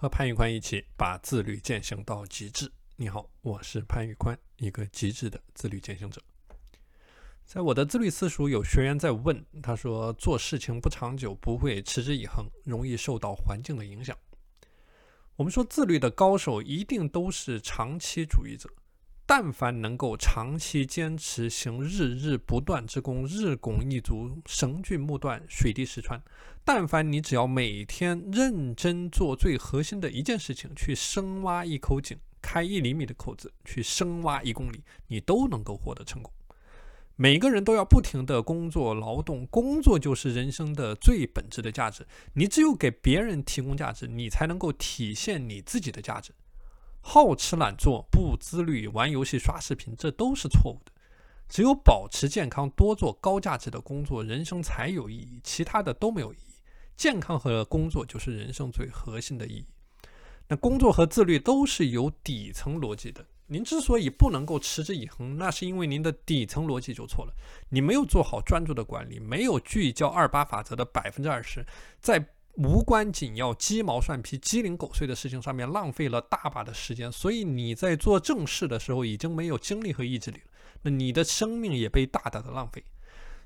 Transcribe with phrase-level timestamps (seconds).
[0.00, 2.70] 和潘玉宽一起把自律践行到极致。
[2.94, 6.22] 你好，我是潘玉宽，一个极致的自律践行者。
[7.44, 14.16] 在我的自律私塾，有学员在问，他说做事情不长久，不会持之以恒，容易受到环境的影响。
[15.34, 18.70] 我们说自律的高手一定都是长期主义者。
[19.30, 26.18] 但凡能够长期坚持行日日不断之功，日拱一卒，绳锯木断，水滴石穿。
[26.64, 36.32] 但凡你只要每天认真做最核心的一件事情，去深挖一口井，开一厘米的口子，去深挖一公里，你都能够获得成功。
[37.16, 42.06] 每个人都要不停的工作劳动，工作就是人生的最本质的价值。
[42.32, 46.32] 你只有给别人提供价值，你才能够体现你自己的价值。
[47.08, 50.92] 好吃懒做、不自律、玩游戏、刷视频，这都是错误的。
[51.48, 56.52] 只有保持健康，多做高价值的工作，人生才有意义，其他的都没有意义。
[56.98, 59.64] 健康和工作就是人生最核心的意义。
[60.48, 63.24] 那工作和自律都是有底层逻辑的。
[63.46, 67.32] 您之所以不能够持之以恒，那是因为您的底层逻辑就错了。
[67.70, 71.64] 你没有做好专注的管理，没有聚焦二八法则的百分之二十，
[72.00, 72.28] 在。
[72.58, 80.44] 无关紧要、鸡毛蒜皮、鸡零狗碎的事情上面浪费了大把的时间，所以你在做正事的时候已经没有精力和意志力了，
[80.82, 82.82] 那你的生命也被大大的浪费。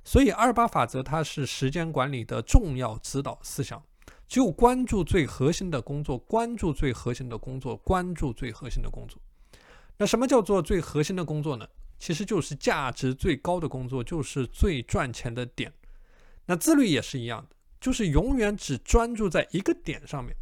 [0.02, 3.82] 所以二八法则它是时间管理的重要指导思想，
[4.26, 9.20] 只有关注最核心的工作，关注最核心的工作，关注最核心的工作。
[9.98, 11.68] 那什么叫做最核心的工作呢？
[11.98, 15.70] 其实就是价值最高的工作，就是最赚钱的点。
[16.46, 17.56] 那自律也是一样的。
[17.82, 20.34] 就是永远只专注在一个点上面。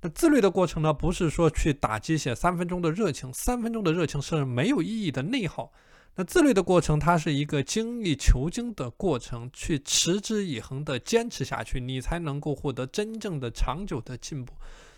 [0.00, 0.92] 那自律的过程呢？
[0.94, 5.70] 不是说去打鸡血，三分钟的热情，三分钟的热情是没有意义的内耗。
[6.16, 14.54] 那自律的过程，它是一个精益求精的过程，去持之以恒的坚持下去，你才能够获得真正的长久的进步。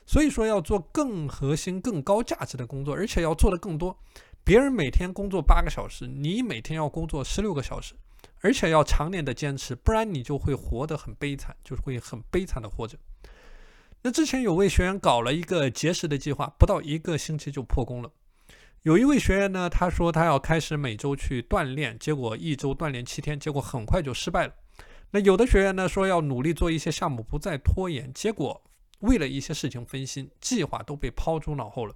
[0.06, 3.98] 所以说，要做更核心、更高价值的工作，而且要做的更多。
[4.44, 7.94] 别人每天工作八个小时，你每天要工作十六个小时。
[8.42, 12.98] 而且要常年的坚持，不然你就会活得很悲惨，就是会很悲惨的活着。
[14.03, 18.10] 那之前有位学员搞了一个节食的计划，不到一个星期就破功了。
[18.82, 24.54] 有一位学员呢，他说他要开始每周去锻炼，结果一周锻炼七天，结果很快就失败了。
[25.12, 28.60] 那有的学员呢说要努力做一些项目，不再拖延，结果
[28.98, 31.94] 为了一些事情分心，计划都被抛诸脑后了。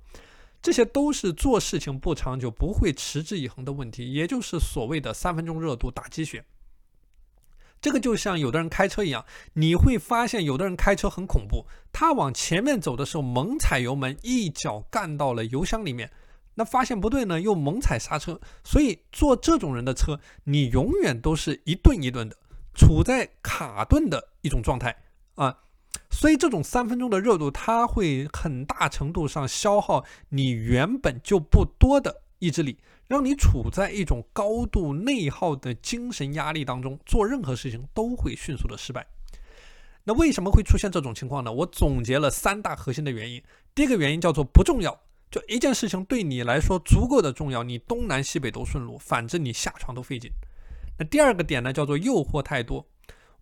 [0.63, 6.45] 这些都是做事情不长久、不会持之以恒的问题，也就是所谓的三分钟热度打鸡血。
[7.81, 16.11] 这个就像有的人开车一样，你会发现有的人开车很恐怖，他往前面走的时候猛踩油门，一脚干到了油箱里面，
[16.55, 18.41] 那发现不对呢，又猛踩刹车。
[18.65, 22.37] 所以坐这种人的车，你永远都是一顿一顿的，
[22.75, 24.97] 处在卡顿的一种状态
[25.35, 25.57] 啊。
[26.17, 39.07] 所以这种三分钟的热度，它会很大程度上消耗你原本就不多的意志力，让你处在一种高度内耗的精神压力当中，做任何事情都会迅速的失败。
[40.05, 41.53] 那为什么会出现这种情况呢？
[41.53, 43.43] 我总结了三大核心的原因。
[43.75, 44.99] 第一个原因叫做不重要，
[45.31, 50.31] 就一件事情对你来说足够的重要，你东南西北都顺路，反正你下床都费劲。
[50.99, 52.87] 那第二个点呢，叫做诱惑太多。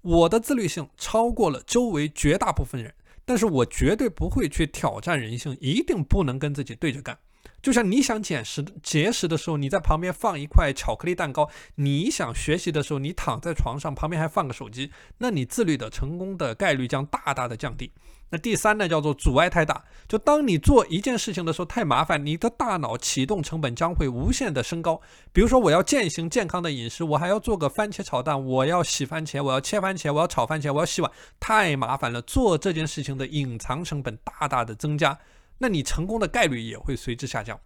[0.04, 2.92] 我的自律性超过了周围绝大部分人，
[3.24, 7.18] 但是我绝对不会去挑战人性，一定不能跟自己对着干。
[7.64, 11.44] 就像你想减食节食的时候，你在旁边放一块巧克力蛋糕；
[11.76, 17.90] 你想学习的时候，你躺在床上旁边还放个手机，那你自律的成功的概率将大大的降低。
[18.28, 19.82] 那第三呢，叫做阻碍太大。
[20.06, 25.00] 就当你做一件事情的时候太麻烦，你的大脑启动成本将会无限的升高。
[25.32, 31.10] 比如说，我要践行健康的饮食，我还要做个番茄炒蛋，我要洗番茄，我要切番茄，我要炒番茄，我要洗碗，
[31.40, 32.20] 太麻烦了。
[32.20, 35.16] 做这件事情的隐藏成本大大的增加，
[35.58, 37.60] 那你成功的概率也会随之下降。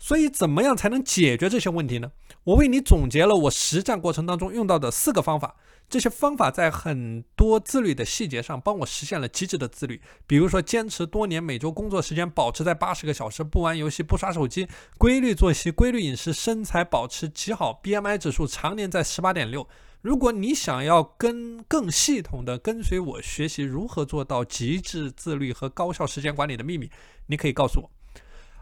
[0.00, 2.12] 所以，怎么样才能解决这些问题呢？
[2.44, 5.56] 我为你总结了我实战过程当中用到的四个方法。
[5.88, 10.00] 这些方法在很多自律的细节上帮我实现了极致的自律。
[10.26, 14.68] 比如说，坚持多年，每周工作时间保持在八十个小时，不玩游戏，不刷手机，
[14.98, 19.66] 规律作息，规律饮食，身材保持极好，BMI 指数常年在十八点六。
[20.00, 26.88] 如果你想要跟更系统的跟随我学习如何做到极致自律和高效时间管理的秘密，
[27.26, 27.90] 你可以告诉我。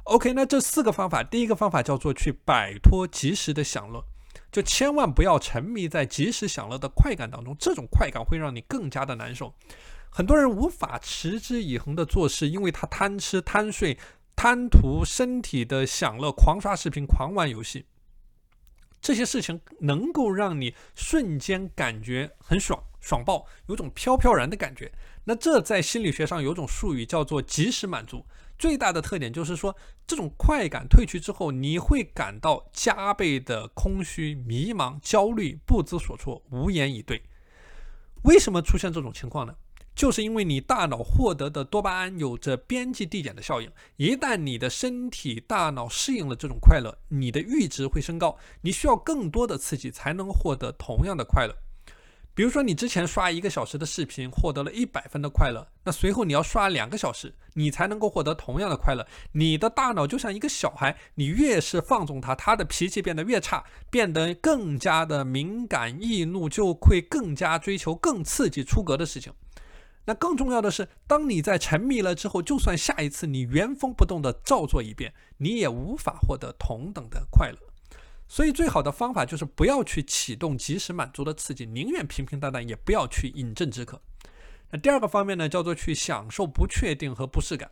[0.04, 4.02] OK，那这四个方法，第一个方法叫做去摆脱及时的享乐。
[4.50, 9.52] 就千万不要沉迷在及时享乐的快感当中，这种快感会让你更加的难受。
[10.08, 13.98] 很多人无法持之以恒的做事，因为他贪吃、贪睡、
[14.34, 17.84] 贪图身体的享乐，狂刷视频、狂玩游戏。
[19.06, 24.90] 这些事情能够让你瞬间感觉很爽、爽爆，有种飘飘然的感觉。
[25.22, 28.26] 那这在心理学上有种术语叫做及时满足。
[28.58, 29.76] 最大的特点就是说，
[30.08, 37.22] 这种快感褪去之后，你会感到加倍的空虚、迷茫、焦虑、不知所措、无言以对。
[38.24, 39.54] 为什么出现这种情况呢？
[39.96, 51.56] 就是因为你大脑获得的多巴胺有着边际递减的效应，一旦你的身体、大脑适应了这种快乐，你的阈值会升高，你需要更多的刺激才能获得同样的快乐。
[52.34, 59.06] 比如说，你之前刷一个小时的视频，获得了一百分的快乐，那随后你要刷两个小时，你才能够获得同样的快乐。
[59.32, 69.32] 你的大脑就像一个小孩，你越是放纵他，他的脾气变得越差，变得更加的敏感易怒，就会更加追求更刺激出格的事情。
[70.06, 77.58] 那更重要的是，当你在沉迷了之后，就算下一次你原封不动的照做一遍，你也无法获得同等的快乐。
[78.28, 84.00] 所以，最好的方法就是不要去启动及时满足的刺激，宁愿平平淡淡，也不要去饮鸩止渴。
[84.70, 87.70] 那第二个方面呢，叫做去享受不确定和不适感。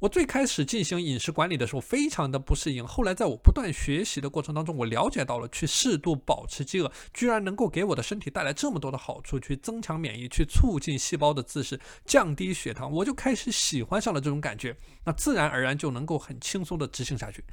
[0.00, 2.82] 我最开始进行饮食管理的时候，非常的不适应。
[2.86, 12.90] 后来在我不断学习的过程当中，我了解到了去适度保持饥饿，居然能够给我的身体带来这么多的好处，去增强免疫，去促进细胞的自噬，降低血糖。
[12.90, 14.74] 我就开始喜欢上了这种感觉，
[15.04, 17.44] 那自然而然就能够很轻松的执行下去。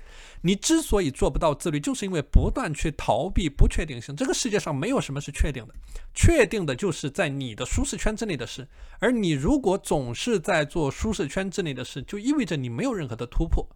[0.41, 4.15] 你之所以做不到自律，就是因为不断去逃避不确定性。
[4.15, 5.75] 这个世界上没有什么是确定的，
[6.13, 8.65] 确定的就是在你的舒适圈之内的事。
[8.99, 13.67] 而你如果总是在做舒适圈之内的事，就意意意味着你没有任何的突破，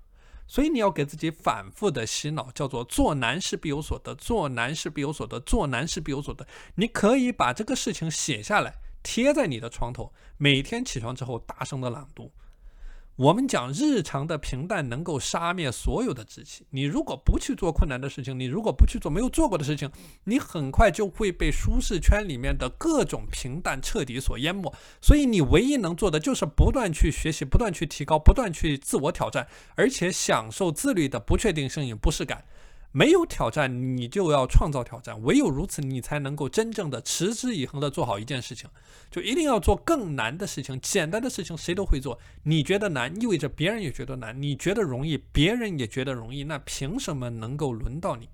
[0.45, 6.45] 所以你要给自己反复的洗脑，叫做做难事必有所得，做难事必有所得，做难事必有所得。
[6.75, 12.31] 你可以把这个事情写下来，贴在你的床头，每天起床之后大声的朗读。
[13.21, 16.65] 我们讲日常的平淡能够杀灭所有的志气。
[16.71, 19.91] 你如果不去做困难的事情，你如果不去做没有做过的事情，
[20.23, 24.73] 你很快就会被舒适圈里面的各种平淡彻底所淹没。
[24.99, 32.43] 所以你唯一能做的就是不断去学习，不断去提高，不断去自我挑战，而且享受自律的不确定性与不适感。
[32.93, 35.21] 没有挑战，你就要创造挑战。
[35.23, 38.69] 唯有如此，你才能够真正的持之以恒的做好一件事情。
[39.09, 42.19] 就一定要做更难的事情，简单的事情谁都会做。
[42.43, 46.43] 你觉得难，意味着别人也觉得难；你觉得容易，别人也觉得容易。
[46.43, 48.29] 那凭什么能够轮到你？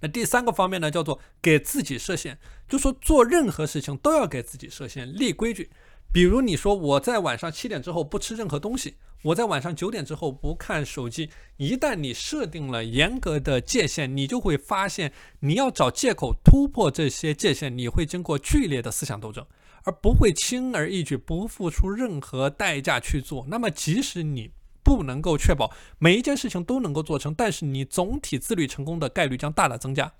[0.00, 2.36] 那第三个方面呢，叫做给自己设限，
[2.68, 5.70] 就说做任何事情都要给自己设限，立规矩。
[6.14, 11.28] 比如你说我在晚上七点之后不吃任何东西，我在晚上九点之后不看手机。
[11.56, 19.44] 一旦你设定了严格的界限，你就会发现你要找借口突破这些界限，你会经过剧烈的思想斗争，
[19.82, 23.44] 而不会轻而易举不付出任何代价去做。
[23.48, 24.52] 那么即使你
[24.84, 30.12] 不能够确保每一件事情都能够做成，但是你总体自律成功的概率将大大增加。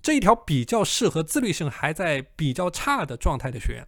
[0.00, 3.86] 这一条比较适合自律性还在比较差的状态的学员。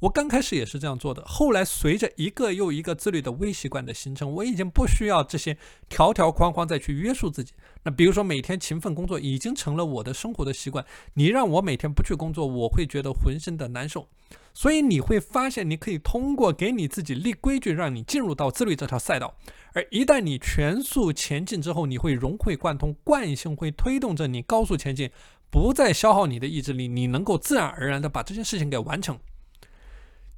[0.00, 5.58] 我刚开始也是这样做的，后来随着一个又一个自律的微习惯的形成，我已经不需要这些
[5.90, 7.52] 条条框框再去约束自己。
[7.82, 14.08] 那比如说每天勤奋工作已经成了我的生活的习惯，你让我每天不去工作，我会觉得浑身的难受。
[14.54, 19.34] 所以你会发现，你可以通过给你自己立规矩，让你进入到自律这条赛道。
[19.74, 25.10] 而一旦你全速前进之后，你会融会贯通，惯性会推动着你高速前进，
[25.50, 29.18] 不再消耗你的意志力，你能够自然而然的把这件事情给完成。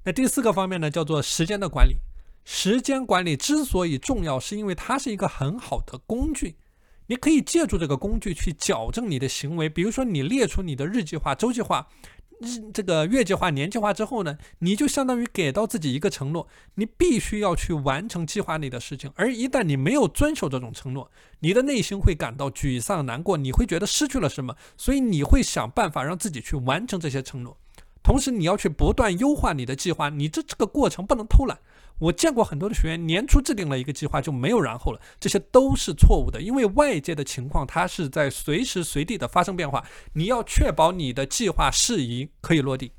[0.04, 1.96] 那第四个方面呢，叫做时间的管理。
[2.44, 6.56] 时间管理之所以重要，是因为它是一个很好的工具。
[7.06, 9.68] 你可以借助这个工具去矫正你的行为。
[9.68, 11.86] 比如说，你列出你的日计划、周计划、
[12.40, 19.12] 日这个月计划、年计划之后呢，你就相当于给到自己一个承诺，你必须要去完成计划内的事情。
[19.14, 21.10] 而一旦你没有遵守这种承诺，
[21.40, 27.56] 你的内心会感到沮丧、难过，你会觉得失去了什么，所以你会想办法让自己去完成这些承诺。
[28.02, 31.58] 同时，你要去不断优化你的计划，你这这个过程不能偷懒。
[31.98, 42.90] 我见过很多的学员，年初制定了一个计划就没有然后了，这些都是错误的，因为外界的情况它是在随时随地的发生变化，你要确保你的计划适宜可以落地。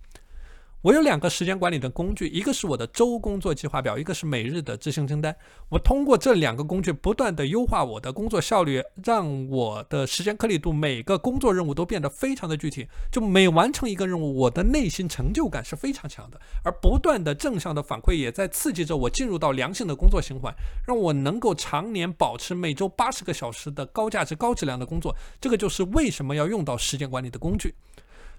[0.84, 5.34] 我有两个时间管理的工具，一个是我的周工作计划表，一个是每日的执行清单。
[5.70, 12.86] 我通过这两个工具不断的优化我的工作效率，让我的时间颗粒度每个工作任务都变得非常的具体。
[13.10, 20.54] 就每完成一个任务，我的内心成就感是非常强的，而不断的正向的反馈也在刺激着我进入到良性的工作循环，
[20.86, 25.16] 让我能够常年保持每周八十个小时的高价值、高质量的工作。
[25.40, 27.74] 这个就是为什么要用到时间管理的工具。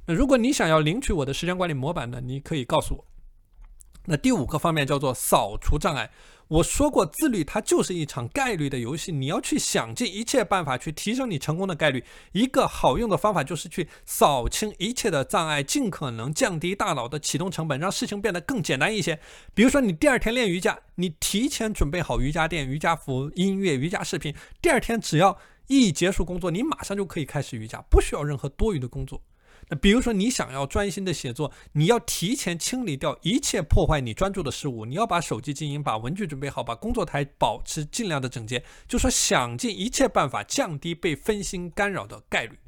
[0.06, 2.20] 那如果你想要领取我的时间管理模板呢？
[2.20, 3.04] 你可以告诉我。
[4.06, 6.10] 那第五个方面叫做扫除障碍。
[6.48, 12.04] 我说过，自律它就是一场概率的游戏，你要去想尽一切办法去提升你成功的概率。
[12.32, 19.18] 一个好用的方法就是去扫清一切的障碍，尽可能降低大脑的启动成本，让事情变得更简单一些。
[19.54, 29.22] 比如说，你第二天练瑜伽，你提前准备好瑜伽垫、瑜伽服、音乐、瑜伽视频，第二天只要一结束工作，你马上就可以开始瑜伽，不需要任何多余的工作。
[29.68, 34.84] 那比如说，你想要专心的写作，你要提前清理掉一切破坏你专注的事物。
[34.84, 38.62] 你要把手机静音，把文具准备好，把工作台保持尽量的整洁。
[38.86, 42.58] 就说想尽一切办法降低被分心干扰的概率。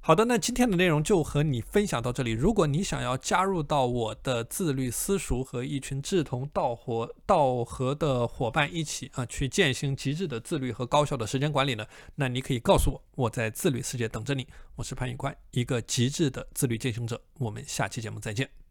[0.00, 2.30] 好的，那今天的内容就和你分享到这里。
[2.30, 14.46] 如果你想要加入到我的自律私塾和一群志同道合道合的伙伴一起啊，去践行极致的自律和高效的时间管理呢，那你可以告诉我，我在自律世界等着你。
[14.76, 17.20] 我是潘宇宽，一个极致的自律践行者。
[17.38, 18.67] 我们下期节目再见。